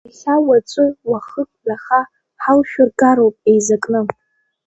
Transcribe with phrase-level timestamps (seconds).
[0.07, 2.01] Иахьа, уаҵәы, уахык, ҩаха,
[2.43, 4.01] ҳалшәыргароуп еизакны!